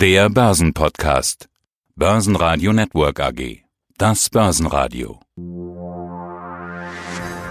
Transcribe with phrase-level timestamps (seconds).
[0.00, 1.50] Der Börsenpodcast.
[1.94, 3.64] Börsenradio Network AG.
[3.98, 5.20] Das Börsenradio.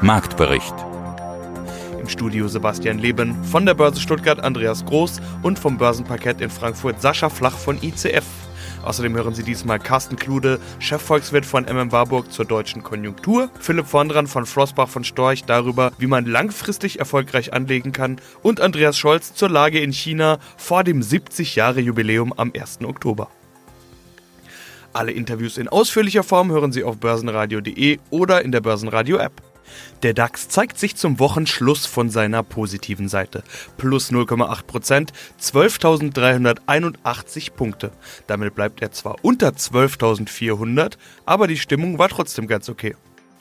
[0.01, 0.73] Marktbericht.
[2.01, 6.99] Im Studio Sebastian Leben, von der Börse Stuttgart Andreas Groß und vom Börsenparkett in Frankfurt
[6.99, 8.25] Sascha Flach von ICF.
[8.83, 14.27] Außerdem hören Sie diesmal Carsten Klude, Chefvolkswirt von MM Warburg zur deutschen Konjunktur, Philipp Vondran
[14.27, 19.49] von Flossbach von Storch darüber, wie man langfristig erfolgreich anlegen kann und Andreas Scholz zur
[19.49, 22.79] Lage in China vor dem 70-Jahre-Jubiläum am 1.
[22.83, 23.29] Oktober.
[24.93, 29.48] Alle Interviews in ausführlicher Form hören Sie auf börsenradio.de oder in der Börsenradio-App.
[30.03, 33.43] Der DAX zeigt sich zum Wochenschluss von seiner positiven Seite.
[33.77, 37.91] Plus 0,8% 12.381 Punkte.
[38.27, 42.95] Damit bleibt er zwar unter 12.400, aber die Stimmung war trotzdem ganz okay.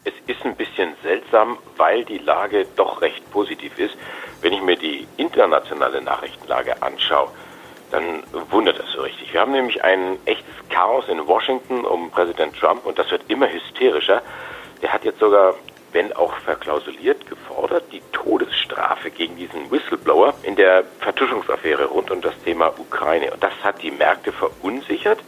[0.04, 3.96] Es ist ein bisschen seltsam, weil die Lage doch recht positiv ist.
[4.40, 7.30] Wenn ich mir die internationale Nachrichtenlage anschaue,
[7.90, 9.32] dann wundert das so richtig.
[9.32, 13.50] Wir haben nämlich ein echtes Chaos in Washington um Präsident Trump und das wird immer
[13.50, 14.22] hysterischer.
[14.82, 15.54] Der hat jetzt sogar
[15.92, 22.34] wenn auch verklausuliert, gefordert, die Todesstrafe gegen diesen Whistleblower in der Vertuschungsaffäre rund um das
[22.44, 23.32] Thema Ukraine.
[23.32, 25.18] Und das hat die Märkte verunsichert.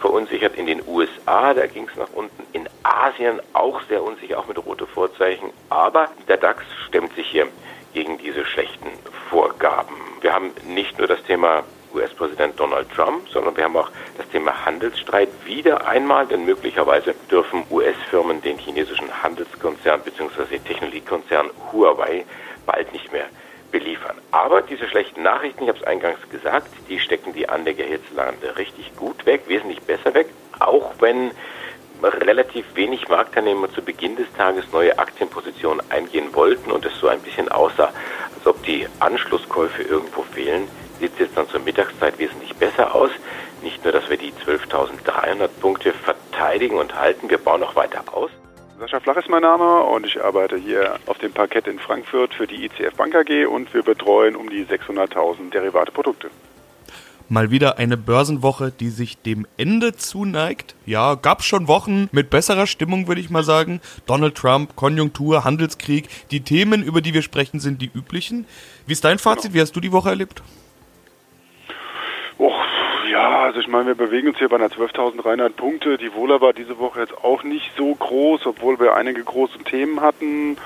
[0.00, 2.42] Verunsichert in den USA, da ging es nach unten.
[2.52, 5.50] In Asien auch sehr unsicher, auch mit rote Vorzeichen.
[5.70, 7.48] Aber der DAX stemmt sich hier
[7.94, 8.90] gegen diese schlechten
[9.30, 9.94] Vorgaben.
[10.20, 14.64] Wir haben nicht nur das Thema US-Präsident Donald Trump, sondern wir haben auch das Thema
[14.64, 20.58] Handelsstreit wieder einmal, denn möglicherweise dürfen US-Firmen den chinesischen Handelskonzern bzw.
[20.58, 22.24] Technologiekonzern Huawei
[22.66, 23.26] bald nicht mehr
[23.70, 24.16] beliefern.
[24.30, 28.94] Aber diese schlechten Nachrichten, ich habe es eingangs gesagt, die stecken die Anleger hierzulande richtig
[28.96, 31.32] gut weg, wesentlich besser weg, auch wenn
[32.02, 37.20] relativ wenig Marktteilnehmer zu Beginn des Tages neue Aktienpositionen eingehen wollten und es so ein
[37.20, 37.92] bisschen aussah,
[38.36, 40.68] als ob die Anschlusskäufe irgendwo fehlen
[41.00, 43.10] sieht es jetzt dann zur Mittagszeit wesentlich besser aus.
[43.62, 48.30] Nicht nur, dass wir die 12.300 Punkte verteidigen und halten, wir bauen noch weiter aus.
[48.78, 52.46] Sascha Flach ist mein Name und ich arbeite hier auf dem Parkett in Frankfurt für
[52.46, 56.30] die ICF Bank AG und wir betreuen um die 600.000 derivate Produkte.
[57.30, 60.76] Mal wieder eine Börsenwoche, die sich dem Ende zuneigt.
[60.86, 63.80] Ja, gab schon Wochen mit besserer Stimmung, würde ich mal sagen.
[64.06, 66.08] Donald Trump, Konjunktur, Handelskrieg.
[66.30, 68.46] Die Themen, über die wir sprechen, sind die üblichen.
[68.86, 69.52] Wie ist dein Fazit?
[69.52, 70.42] Wie hast du die Woche erlebt?
[73.40, 75.96] Also ich meine, wir bewegen uns hier bei einer 12.300 Punkte.
[75.96, 80.00] Die Wohler war diese Woche jetzt auch nicht so groß, obwohl wir einige große Themen
[80.00, 80.56] hatten.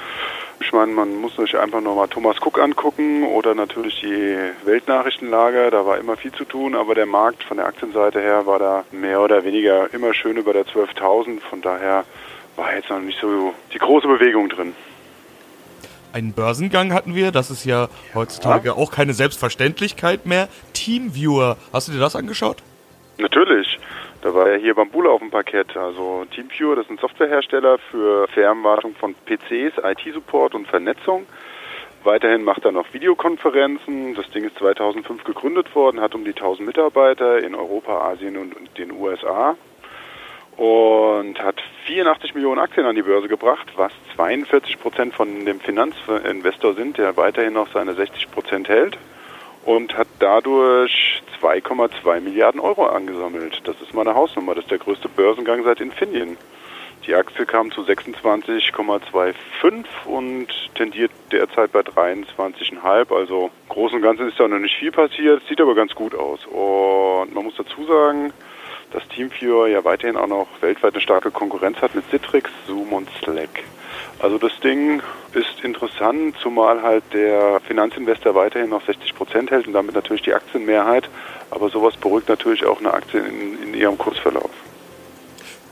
[0.58, 5.70] Ich meine, man muss sich einfach nochmal Thomas Cook angucken oder natürlich die Weltnachrichtenlage.
[5.70, 8.84] Da war immer viel zu tun, aber der Markt von der Aktienseite her war da
[8.90, 11.40] mehr oder weniger immer schön über der 12.000.
[11.40, 12.06] Von daher
[12.56, 14.74] war jetzt noch nicht so die große Bewegung drin
[16.12, 17.32] einen Börsengang hatten wir.
[17.32, 18.74] Das ist ja heutzutage ja.
[18.74, 20.48] auch keine Selbstverständlichkeit mehr.
[20.72, 22.58] Teamviewer, hast du dir das angeschaut?
[23.18, 23.78] Natürlich.
[24.22, 25.76] Da war ja hier Bambula auf dem Parkett.
[25.76, 31.26] Also Teamviewer, das ist ein Softwarehersteller für Fernwartung von PCs, IT-Support und Vernetzung.
[32.04, 34.14] Weiterhin macht er noch Videokonferenzen.
[34.14, 38.54] Das Ding ist 2005 gegründet worden, hat um die 1000 Mitarbeiter in Europa, Asien und
[38.78, 39.56] den USA
[40.62, 46.74] und hat 84 Millionen Aktien an die Börse gebracht, was 42 Prozent von dem Finanzinvestor
[46.74, 48.96] sind, der weiterhin noch seine 60 Prozent hält
[49.64, 53.60] und hat dadurch 2,2 Milliarden Euro angesammelt.
[53.64, 54.54] Das ist mal eine Hausnummer.
[54.54, 56.36] Das ist der größte Börsengang seit Infineon.
[57.08, 59.34] Die Aktie kam zu 26,25
[60.04, 60.46] und
[60.76, 63.12] tendiert derzeit bei 23,5.
[63.12, 66.46] Also groß und ganzen ist da noch nicht viel passiert, sieht aber ganz gut aus.
[66.46, 68.32] Und man muss dazu sagen,
[68.92, 73.08] dass TeamViewer ja weiterhin auch noch weltweit eine starke Konkurrenz hat mit Citrix, Zoom und
[73.22, 73.64] Slack.
[74.18, 79.72] Also das Ding ist interessant, zumal halt der Finanzinvestor weiterhin noch 60 Prozent hält und
[79.72, 81.08] damit natürlich die Aktienmehrheit.
[81.50, 84.50] Aber sowas beruhigt natürlich auch eine Aktie in, in ihrem Kursverlauf.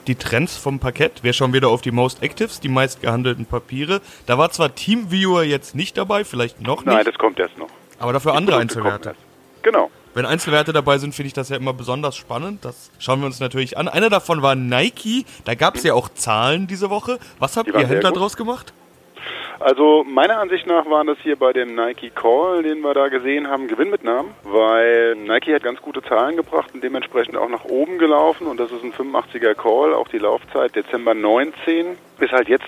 [0.06, 4.00] Die Trends vom Parkett, wir schauen wieder auf die Most Actives, die meist gehandelten Papiere.
[4.26, 6.94] Da war zwar TeamViewer jetzt nicht dabei, vielleicht noch nicht.
[6.94, 7.68] Nein, das kommt erst noch.
[7.98, 9.14] Aber dafür die andere Einzelwerte.
[9.62, 9.90] Genau.
[10.12, 12.64] Wenn Einzelwerte dabei sind, finde ich das ja immer besonders spannend.
[12.64, 13.88] Das schauen wir uns natürlich an.
[13.88, 15.24] Einer davon war Nike.
[15.44, 17.18] Da gab es ja auch Zahlen diese Woche.
[17.38, 18.72] Was habt ihr Händler draus gemacht?
[19.60, 23.48] Also meiner Ansicht nach waren das hier bei dem Nike Call, den wir da gesehen
[23.48, 28.46] haben, Gewinnmitnahmen, weil Nike hat ganz gute Zahlen gebracht und dementsprechend auch nach oben gelaufen
[28.46, 31.88] und das ist ein 85er Call, auch die Laufzeit Dezember 19
[32.20, 32.64] ist halt jetzt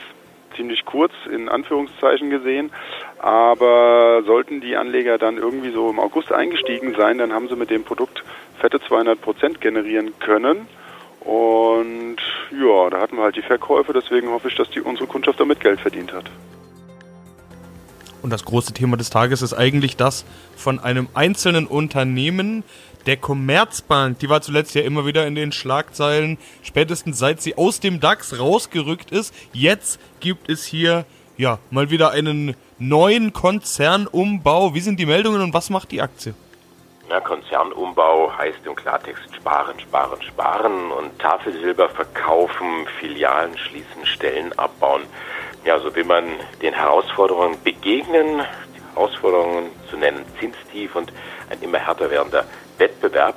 [0.57, 2.71] ziemlich kurz in Anführungszeichen gesehen.
[3.19, 7.71] Aber sollten die Anleger dann irgendwie so im August eingestiegen sein, dann haben sie mit
[7.71, 8.23] dem Produkt
[8.59, 10.67] fette 200 Prozent generieren können.
[11.21, 12.17] Und
[12.51, 13.93] ja, da hatten wir halt die Verkäufe.
[13.93, 16.25] Deswegen hoffe ich, dass die unsere Kundschaft damit Geld verdient hat.
[18.23, 20.25] Und das große Thema des Tages ist eigentlich das
[20.57, 22.63] von einem einzelnen Unternehmen,
[23.07, 24.21] der Commerzbank.
[24.21, 28.39] Die war zuletzt ja immer wieder in den Schlagzeilen, spätestens seit sie aus dem DAX
[28.39, 29.35] rausgerückt ist.
[29.53, 31.05] Jetzt gibt es hier
[31.37, 34.75] ja mal wieder einen neuen Konzernumbau.
[34.75, 36.35] Wie sind die Meldungen und was macht die Aktie?
[37.11, 45.03] Ja, Konzernumbau heißt im Klartext sparen, sparen, sparen und Tafelsilber verkaufen, Filialen schließen, Stellen abbauen.
[45.65, 46.25] Ja, so will man
[46.61, 48.43] den Herausforderungen begegnen,
[48.75, 51.13] die Herausforderungen zu nennen, Zinstief und
[51.51, 52.45] ein immer härter werdender
[52.79, 53.37] Wettbewerb.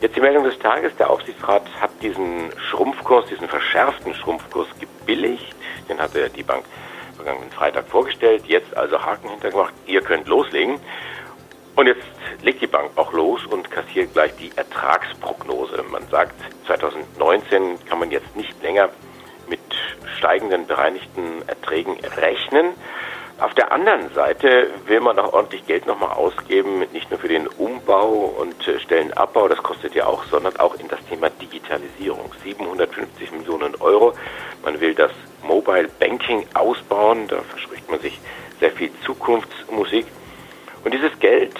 [0.00, 5.54] Jetzt die Meldung des Tages, der Aufsichtsrat hat diesen Schrumpfkurs, diesen verschärften Schrumpfkurs gebilligt.
[5.86, 6.64] Den hatte die Bank
[7.16, 10.80] vergangenen Freitag vorgestellt, jetzt also Haken hintergemacht, ihr könnt loslegen.
[11.76, 12.06] Und jetzt
[12.40, 15.84] legt die Bank auch los und kassiert gleich die Ertragsprognose.
[15.90, 16.34] Man sagt,
[16.66, 18.88] 2019 kann man jetzt nicht länger
[20.16, 22.74] steigenden bereinigten Erträgen rechnen.
[23.40, 27.46] Auf der anderen Seite will man auch ordentlich Geld nochmal ausgeben, nicht nur für den
[27.46, 32.30] Umbau und äh, Stellenabbau, das kostet ja auch, sondern auch in das Thema Digitalisierung.
[32.44, 34.12] 750 Millionen Euro.
[34.62, 35.12] Man will das
[35.42, 38.20] Mobile Banking ausbauen, da verspricht man sich
[38.58, 40.04] sehr viel Zukunftsmusik.
[40.84, 41.54] Und dieses Geld,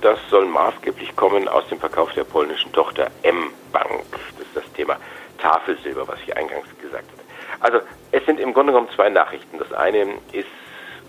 [0.00, 4.04] das soll maßgeblich kommen aus dem Verkauf der polnischen Tochter M-Bank.
[4.10, 4.96] Das ist das Thema
[5.38, 6.66] Tafelsilber, was ich eingangs.
[7.60, 7.80] Also
[8.10, 9.58] es sind im Grunde genommen zwei Nachrichten.
[9.58, 10.02] Das eine
[10.32, 10.48] ist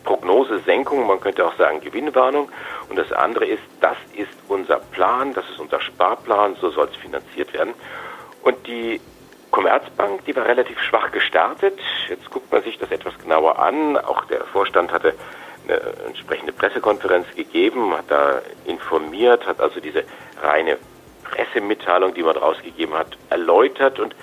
[0.04, 2.50] Prognosesenkung, man könnte auch sagen Gewinnwarnung.
[2.90, 6.96] Und das andere ist, das ist unser Plan, das ist unser Sparplan, so soll es
[6.98, 7.74] finanziert werden.
[8.44, 9.00] Und die
[9.52, 11.78] Commerzbank, die war relativ schwach gestartet.
[12.10, 13.98] Jetzt guckt man sich das etwas genauer an.
[13.98, 15.14] Auch der Vorstand hatte
[15.68, 20.04] eine entsprechende Pressekonferenz gegeben, hat da informiert, hat also diese
[20.42, 20.78] reine
[21.24, 24.16] Pressemitteilung, die man rausgegeben hat, erläutert und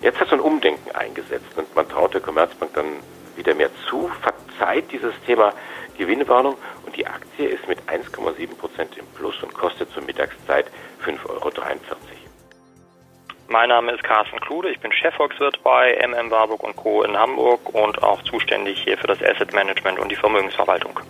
[0.00, 2.86] jetzt hat so ein Umdenken eingesetzt und man traut der Commerzbank dann
[3.36, 5.52] wieder mehr zu, verzeiht dieses Thema
[5.96, 6.56] Gewinnwarnung
[6.86, 10.66] und die Aktie ist mit 1,7 Prozent im Plus und kostet zur Mittagszeit
[11.04, 11.50] 5,43 Euro.
[13.48, 17.02] Mein Name ist Carsten Klude, ich bin Chefvolkswirt bei MM Warburg Co.
[17.02, 21.00] in Hamburg und auch zuständig hier für das Asset Management und die Vermögensverwaltung.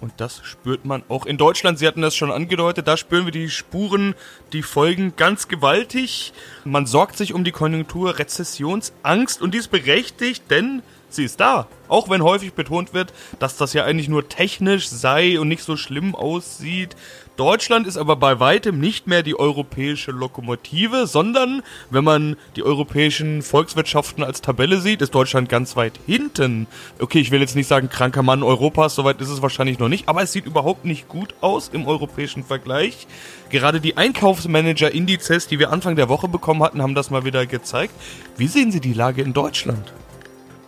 [0.00, 1.78] Und das spürt man auch in Deutschland.
[1.78, 2.88] Sie hatten das schon angedeutet.
[2.88, 4.14] Da spüren wir die Spuren,
[4.52, 6.32] die Folgen ganz gewaltig.
[6.64, 10.82] Man sorgt sich um die Konjunktur, Rezessionsangst und dies berechtigt, denn
[11.14, 11.66] sie ist da.
[11.88, 15.76] Auch wenn häufig betont wird, dass das ja eigentlich nur technisch sei und nicht so
[15.76, 16.94] schlimm aussieht.
[17.40, 23.40] Deutschland ist aber bei weitem nicht mehr die europäische Lokomotive, sondern wenn man die europäischen
[23.40, 26.66] Volkswirtschaften als Tabelle sieht, ist Deutschland ganz weit hinten.
[26.98, 30.06] Okay, ich will jetzt nicht sagen kranker Mann Europas, soweit ist es wahrscheinlich noch nicht,
[30.06, 33.06] aber es sieht überhaupt nicht gut aus im europäischen Vergleich.
[33.48, 37.94] Gerade die Einkaufsmanager-Indizes, die wir Anfang der Woche bekommen hatten, haben das mal wieder gezeigt.
[38.36, 39.94] Wie sehen Sie die Lage in Deutschland?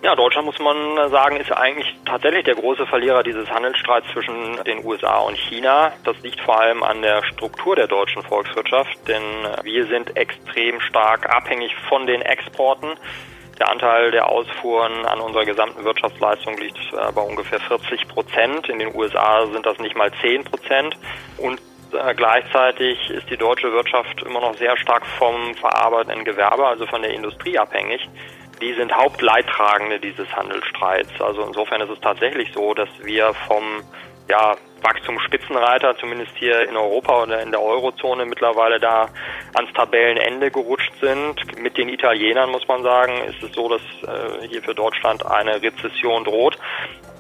[0.03, 4.85] Ja, Deutschland muss man sagen, ist eigentlich tatsächlich der große Verlierer dieses Handelsstreits zwischen den
[4.85, 5.93] USA und China.
[6.03, 9.23] Das liegt vor allem an der Struktur der deutschen Volkswirtschaft, denn
[9.63, 12.89] wir sind extrem stark abhängig von den Exporten.
[13.61, 18.69] Der Anteil der Ausfuhren an unserer gesamten Wirtschaftsleistung liegt äh, bei ungefähr 40 Prozent.
[18.69, 20.97] In den USA sind das nicht mal 10 Prozent.
[21.39, 21.61] Und
[21.93, 27.03] äh, gleichzeitig ist die deutsche Wirtschaft immer noch sehr stark vom verarbeitenden Gewerbe, also von
[27.03, 28.09] der Industrie abhängig
[28.63, 31.21] die sind Hauptleidtragende dieses Handelsstreits.
[31.21, 33.83] Also insofern ist es tatsächlich so, dass wir vom
[34.29, 39.09] ja, Wachstumsspitzenreiter, zumindest hier in Europa oder in der Eurozone mittlerweile da
[39.55, 41.59] ans Tabellenende gerutscht sind.
[41.59, 45.61] Mit den Italienern muss man sagen, ist es so, dass äh, hier für Deutschland eine
[45.61, 46.57] Rezession droht.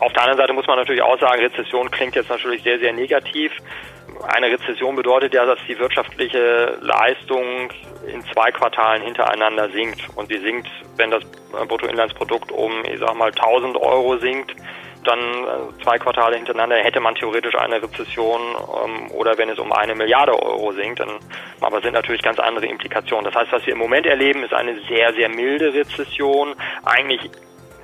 [0.00, 2.92] Auf der anderen Seite muss man natürlich auch sagen, Rezession klingt jetzt natürlich sehr, sehr
[2.92, 3.52] negativ.
[4.28, 7.70] Eine Rezession bedeutet ja, dass die wirtschaftliche Leistung
[8.06, 10.00] in zwei Quartalen hintereinander sinkt.
[10.16, 14.54] Und sie sinkt, wenn das Bruttoinlandsprodukt um, ich sag mal, 1000 Euro sinkt,
[15.04, 18.40] dann äh, zwei Quartale hintereinander hätte man theoretisch eine Rezession
[18.84, 21.18] ähm, oder wenn es um eine Milliarde Euro sinkt, dann
[21.60, 23.24] aber sind natürlich ganz andere Implikationen.
[23.24, 26.54] Das heißt, was wir im Moment erleben, ist eine sehr, sehr milde Rezession.
[26.84, 27.30] Eigentlich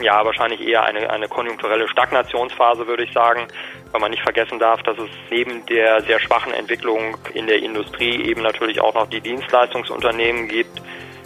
[0.01, 3.49] ja, wahrscheinlich eher eine, eine konjunkturelle Stagnationsphase, würde ich sagen,
[3.91, 8.23] weil man nicht vergessen darf, dass es neben der sehr schwachen Entwicklung in der Industrie
[8.25, 10.81] eben natürlich auch noch die Dienstleistungsunternehmen gibt,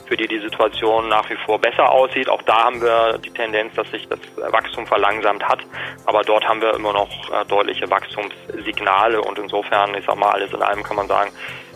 [0.07, 2.29] für die die Situation nach wie vor besser aussieht.
[2.29, 5.61] Auch da haben wir die Tendenz, dass sich das Wachstum verlangsamt hat,
[6.07, 10.53] aber dort haben wir immer noch äh, deutliche Wachstumssignale und insofern, ich sag mal, alles
[10.53, 11.31] in allem kann man sagen,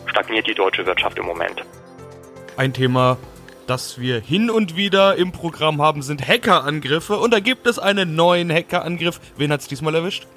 [0.05, 1.63] stagniert die deutsche Wirtschaft im Moment.
[2.57, 3.17] Ein Thema,
[3.67, 7.17] das wir hin und wieder im Programm haben, sind Hackerangriffe.
[7.17, 9.19] Und da gibt es einen neuen Hackerangriff.
[9.35, 10.27] Wen hat es diesmal erwischt?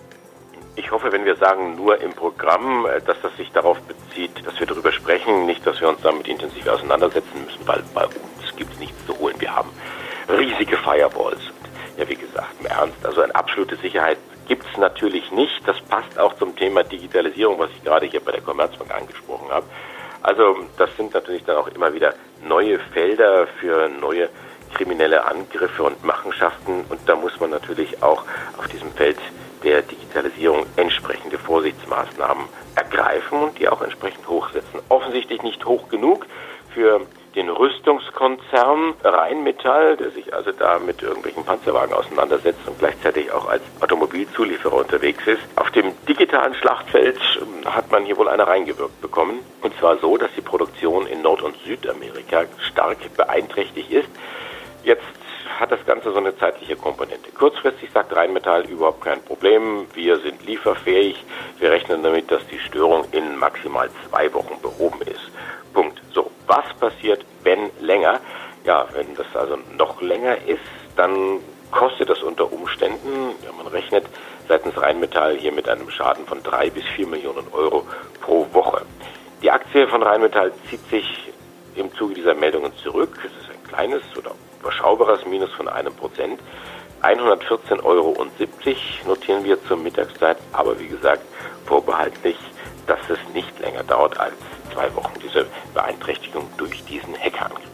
[0.76, 4.58] Ich hoffe, wenn wir sagen nur im Programm, äh, dass das sich darauf bezieht, dass
[4.58, 8.72] wir darüber sprechen, nicht, dass wir uns damit intensiv auseinandersetzen müssen, weil bei uns gibt
[8.74, 9.36] es nichts zu holen.
[9.38, 9.70] Wir haben
[10.28, 11.40] riesige Firewalls.
[11.96, 14.18] ja, wie gesagt, im Ernst, also eine absolute Sicherheit
[14.48, 15.60] gibt es natürlich nicht.
[15.66, 19.66] Das passt auch zum Thema Digitalisierung, was ich gerade hier bei der Commerzbank angesprochen habe.
[20.22, 22.14] Also das sind natürlich dann auch immer wieder
[22.46, 24.28] neue Felder für neue
[24.74, 28.24] kriminelle Angriffe und Machenschaften und da muss man natürlich auch
[28.56, 29.18] auf diesem Feld
[29.64, 32.44] der Digitalisierung entsprechende Vorsichtsmaßnahmen
[32.76, 34.80] ergreifen und die auch entsprechend hochsetzen.
[34.88, 36.26] Offensichtlich nicht hoch genug
[36.72, 37.00] für
[37.34, 43.62] den Rüstungskonzern Rheinmetall, der sich also da mit irgendwelchen Panzerwagen auseinandersetzt und gleichzeitig auch als
[43.80, 45.42] Automobilzulieferer unterwegs ist.
[45.56, 49.40] Auf dem digitalen Schlachtfeld ähm, hat man hier wohl eine reingewirkt bekommen.
[49.62, 54.08] Und zwar so, dass die Produktion in Nord- und Südamerika stark beeinträchtigt ist.
[54.84, 55.02] Jetzt
[55.58, 57.30] hat das Ganze so eine zeitliche Komponente.
[57.32, 59.86] Kurzfristig sagt Rheinmetall überhaupt kein Problem.
[59.92, 61.22] Wir sind lieferfähig.
[61.58, 65.30] Wir rechnen damit, dass die Störung in maximal zwei Wochen behoben ist.
[65.74, 66.00] Punkt.
[66.14, 68.20] So, was passiert, wenn länger?
[68.64, 70.60] Ja, wenn das also noch länger ist,
[70.96, 71.40] dann
[71.70, 74.04] kostet das unter Umständen, ja, man rechnet
[74.48, 77.86] seitens Rheinmetall hier mit einem Schaden von drei bis vier Millionen Euro
[78.20, 78.82] pro Woche.
[79.42, 81.32] Die Aktie von Rheinmetall zieht sich
[81.74, 83.18] im Zuge dieser Meldungen zurück.
[83.24, 86.40] Es ist ein kleines oder überschaubares Minus von einem Prozent.
[87.02, 88.26] 114,70 Euro
[89.06, 91.22] notieren wir zur Mittagszeit, aber wie gesagt,
[91.64, 92.36] vorbehaltlich,
[92.86, 94.34] dass es nicht länger dauert als
[94.74, 97.64] zwei Wochen, diese Beeinträchtigung durch diesen Hackerangriff.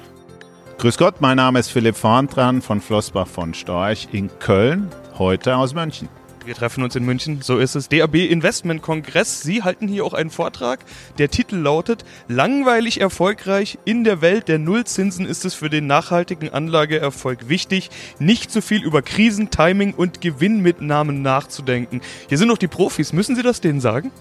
[0.79, 5.75] Grüß Gott, mein Name ist Philipp Vorntran von Flossbach von Storch in Köln, heute aus
[5.75, 6.09] München.
[6.47, 7.89] Wir treffen uns in München, so ist es.
[7.89, 9.41] DAB Investment Kongress.
[9.41, 10.79] Sie halten hier auch einen Vortrag.
[11.19, 13.79] Der Titel lautet Langweilig erfolgreich.
[13.85, 18.85] In der Welt der Nullzinsen ist es für den nachhaltigen Anlageerfolg wichtig, nicht zu viel
[18.85, 22.01] über Krisen, Timing und Gewinnmitnahmen nachzudenken.
[22.29, 23.13] Hier sind noch die Profis.
[23.13, 24.13] Müssen Sie das denen sagen?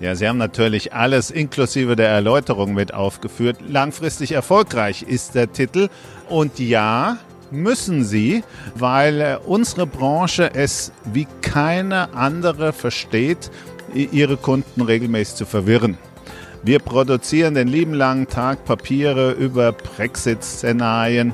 [0.00, 3.58] Ja, Sie haben natürlich alles inklusive der Erläuterung mit aufgeführt.
[3.68, 5.90] Langfristig erfolgreich ist der Titel.
[6.30, 7.18] Und ja,
[7.54, 8.44] müssen sie,
[8.74, 13.50] weil äh, unsere Branche es wie keine andere versteht,
[13.94, 15.96] ihre Kunden regelmäßig zu verwirren.
[16.62, 21.32] Wir produzieren den lieben langen Tag Papiere über Brexit-Szenarien,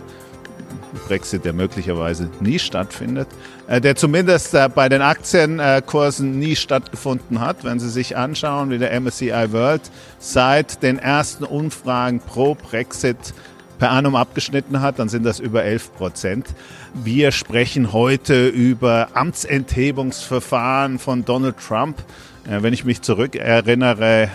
[1.06, 3.28] Brexit, der möglicherweise nie stattfindet,
[3.68, 7.62] äh, der zumindest äh, bei den Aktienkursen nie stattgefunden hat.
[7.64, 9.82] Wenn Sie sich anschauen, wie der MSCI World
[10.18, 13.34] seit den ersten Umfragen pro Brexit
[13.80, 16.46] per annum abgeschnitten hat, dann sind das über 11 Prozent.
[16.92, 21.98] Wir sprechen heute über Amtsenthebungsverfahren von Donald Trump.
[22.46, 24.28] Äh, wenn ich mich zurückerinnere,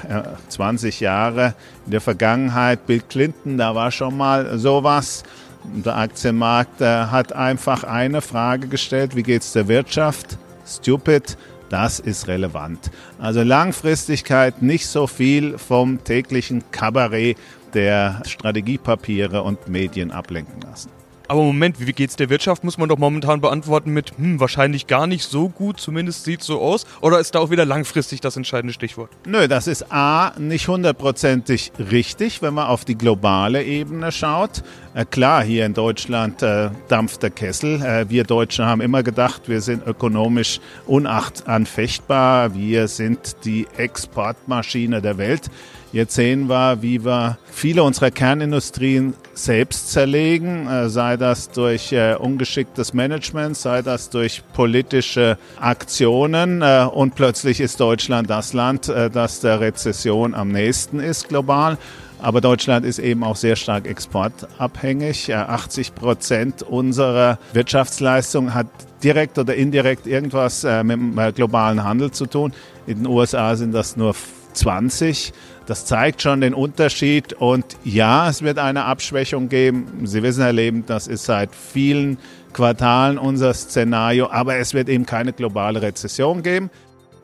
[0.49, 1.53] 20 äh, Jahre
[1.85, 5.23] in der Vergangenheit, Bill Clinton, da war schon mal sowas.
[5.63, 10.37] Der Aktienmarkt äh, hat einfach eine Frage gestellt, wie geht es der Wirtschaft?
[10.65, 11.37] Stupid.
[11.69, 12.91] Das ist relevant.
[13.19, 17.37] Also Langfristigkeit, nicht so viel vom täglichen Kabarett
[17.75, 20.89] der Strategiepapiere und Medien ablenken lassen.
[21.27, 25.07] Aber Moment, wie geht's der Wirtschaft, muss man doch momentan beantworten mit, hm, wahrscheinlich gar
[25.07, 26.85] nicht so gut, zumindest sieht so aus.
[27.01, 29.09] Oder ist da auch wieder langfristig das entscheidende Stichwort?
[29.25, 34.63] Nö, das ist A, nicht hundertprozentig richtig, wenn man auf die globale Ebene schaut.
[34.93, 37.81] Äh, klar, hier in Deutschland äh, dampft der Kessel.
[37.81, 42.53] Äh, wir Deutschen haben immer gedacht, wir sind ökonomisch unachtanfechtbar.
[42.53, 45.49] Wir sind die Exportmaschine der Welt.
[45.91, 52.15] Jetzt sehen wir, wie wir viele unserer Kernindustrien selbst zerlegen, äh, sei das durch äh,
[52.15, 56.61] ungeschicktes Management, sei das durch politische Aktionen.
[56.61, 61.77] Äh, und plötzlich ist Deutschland das Land, das der Rezession am nächsten ist global.
[62.21, 65.33] Aber Deutschland ist eben auch sehr stark exportabhängig.
[65.33, 68.67] 80 Prozent unserer Wirtschaftsleistung hat
[69.03, 72.53] direkt oder indirekt irgendwas mit dem globalen Handel zu tun.
[72.87, 74.15] In den USA sind das nur
[74.55, 75.33] 20.
[75.65, 77.33] Das zeigt schon den Unterschied.
[77.33, 80.05] Und ja, es wird eine Abschwächung geben.
[80.05, 82.17] Sie wissen, Herr Leben, das ist seit vielen
[82.53, 84.29] Quartalen unser Szenario.
[84.29, 86.69] Aber es wird eben keine globale Rezession geben.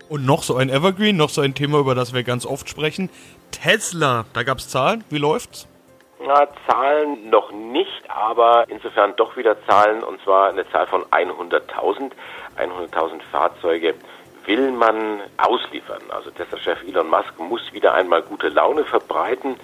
[0.10, 3.10] Und noch so ein Evergreen, noch so ein Thema, über das wir ganz oft sprechen.
[3.52, 5.04] Tesla, da gab es Zahlen.
[5.10, 5.68] Wie läuft's?
[6.24, 12.12] Na, Zahlen noch nicht, aber insofern doch wieder Zahlen, und zwar eine Zahl von 100.000.
[12.58, 13.96] 100.000 Fahrzeuge
[14.46, 16.02] will man ausliefern.
[16.10, 19.56] Also Tesla-Chef Elon Musk muss wieder einmal gute Laune verbreiten,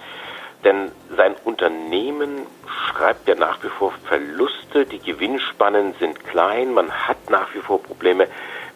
[0.64, 7.30] denn sein Unternehmen schreibt ja nach wie vor Verluste, die Gewinnspannen sind klein, man hat
[7.30, 8.26] nach wie vor Probleme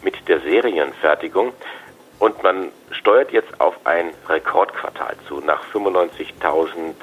[0.01, 1.53] mit der Serienfertigung
[2.23, 5.41] und man steuert jetzt auf ein Rekordquartal zu.
[5.41, 6.93] Nach 95.000,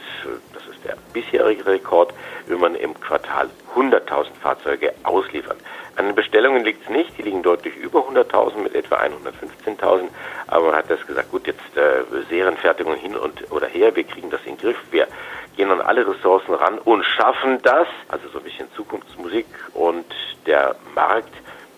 [0.55, 2.15] das ist der bisherige Rekord,
[2.47, 5.59] will man im Quartal 100.000 Fahrzeuge ausliefern.
[5.97, 10.09] An den Bestellungen liegt es nicht, die liegen deutlich über 100.000 mit etwa 115.000.
[10.47, 14.31] Aber man hat das gesagt, gut, jetzt äh, Serienfertigung hin und oder her, wir kriegen
[14.31, 15.07] das in den Griff, wir
[15.55, 17.89] gehen an alle Ressourcen ran und schaffen das.
[18.09, 20.07] Also so ein bisschen Zukunftsmusik und
[20.47, 21.35] der Markt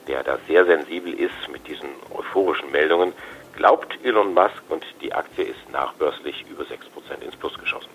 [0.08, 1.88] der da sehr sensibel ist mit diesen
[2.32, 3.12] euphorischen Meldungen,
[3.54, 7.90] glaubt Elon Musk und die Aktie ist nachbörslich über 6% ins Plus geschossen.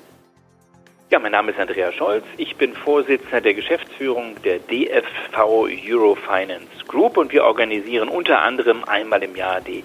[1.10, 2.26] Ja, mein Name ist Andreas Scholz.
[2.36, 9.24] Ich bin Vorsitzender der Geschäftsführung der DFV Eurofinance Group und wir organisieren unter anderem einmal
[9.24, 9.84] im Jahr die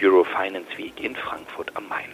[0.00, 2.08] Eurofinance Week in Frankfurt am Main.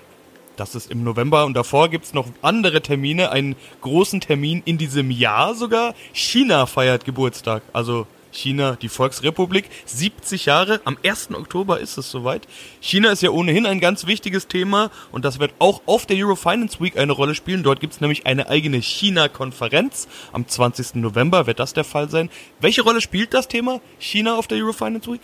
[0.57, 4.79] Das ist im November und davor gibt es noch andere Termine, einen großen Termin in
[4.79, 5.95] diesem Jahr sogar.
[6.15, 7.63] China feiert Geburtstag.
[7.75, 10.81] Also China, die Volksrepublik, 70 Jahre.
[10.85, 11.31] Am 1.
[11.35, 12.47] Oktober ist es soweit.
[12.81, 16.81] China ist ja ohnehin ein ganz wichtiges Thema und das wird auch auf der Eurofinance
[16.81, 17.63] Week eine Rolle spielen.
[17.63, 20.09] Dort gibt es nämlich eine eigene China-Konferenz.
[20.33, 20.97] Am 20.
[20.97, 22.31] November wird das der Fall sein.
[22.61, 25.23] Welche Rolle spielt das Thema China auf der Eurofinance Week?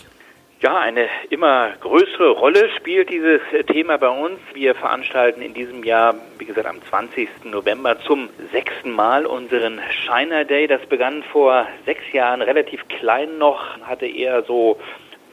[0.63, 4.39] Ja, eine immer größere Rolle spielt dieses Thema bei uns.
[4.55, 7.29] Wir veranstalten in diesem Jahr, wie gesagt, am 20.
[7.47, 10.69] November zum sechsten Mal unseren China Day.
[10.69, 14.79] Das begann vor sechs Jahren relativ klein noch, hatte eher so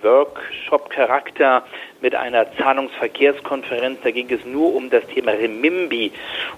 [0.01, 1.63] Workshop-Charakter
[2.01, 3.99] mit einer Zahlungsverkehrskonferenz.
[4.03, 6.11] Da ging es nur um das Thema Remimbi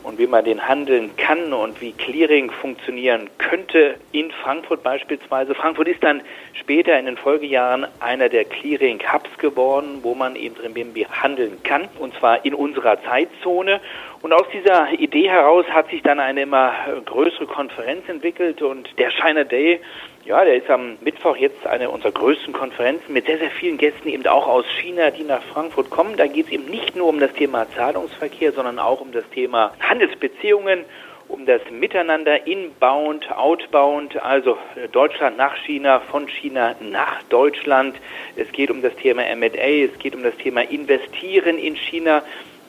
[0.03, 5.55] und wie man den handeln kann und wie Clearing funktionieren könnte in Frankfurt beispielsweise.
[5.55, 6.21] Frankfurt ist dann
[6.53, 12.13] später in den Folgejahren einer der Clearing-Hubs geworden, wo man eben Remimbi handeln kann und
[12.19, 13.81] zwar in unserer Zeitzone.
[14.21, 16.73] Und aus dieser Idee heraus hat sich dann eine immer
[17.05, 19.79] größere Konferenz entwickelt und der China Day
[20.25, 24.07] ja, der ist am Mittwoch jetzt eine unserer größten Konferenzen mit sehr, sehr vielen Gästen
[24.09, 26.15] eben auch aus China, die nach Frankfurt kommen.
[26.15, 29.73] Da geht es eben nicht nur um das Thema Zahlungsverkehr, sondern auch um das Thema
[29.79, 30.85] Handelsbeziehungen,
[31.27, 34.57] um das Miteinander inbound, outbound, also
[34.91, 37.95] Deutschland nach China, von China nach Deutschland.
[38.35, 42.21] Es geht um das Thema M&A, es geht um das Thema Investieren in China,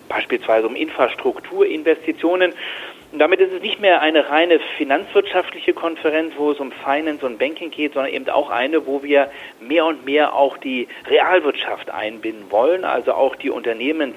[0.09, 2.54] beispielsweise um Infrastrukturinvestitionen.
[3.12, 7.38] Und damit ist es nicht mehr eine reine finanzwirtschaftliche Konferenz, wo es um Finance und
[7.38, 12.50] Banking geht, sondern eben auch eine, wo wir mehr und mehr auch die Realwirtschaft einbinden
[12.50, 14.16] wollen, also auch die Unternehmens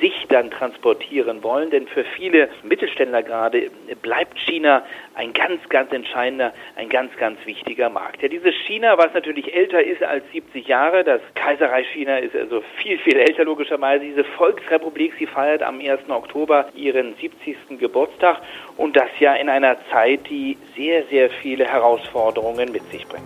[0.00, 1.70] sich dann transportieren wollen.
[1.70, 3.70] Denn für viele Mittelständler gerade
[4.02, 8.22] bleibt China ein ganz, ganz entscheidender, ein ganz, ganz wichtiger Markt.
[8.22, 12.62] Ja, dieses China, was natürlich älter ist als 70 Jahre, das Kaiserreich China ist also
[12.76, 14.04] viel, viel älter logischerweise.
[14.04, 16.08] Diese Volksrepublik, sie feiert am 1.
[16.08, 17.78] Oktober ihren 70.
[17.78, 18.40] Geburtstag
[18.76, 23.24] und das ja in einer Zeit, die sehr, sehr viele Herausforderungen mit sich bringt.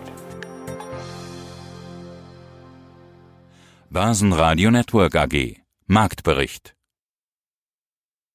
[3.89, 6.72] Börsenradio Network AG Marktbericht